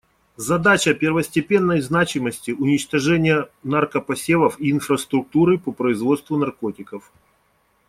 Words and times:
Задача 0.37 0.95
первостепенной 0.95 1.79
значимости— 1.79 2.49
уничтожение 2.59 3.49
наркопосевов 3.61 4.59
и 4.59 4.71
инфраструктуры 4.71 5.59
по 5.59 5.71
производству 5.71 6.37
наркотиков. 6.39 7.11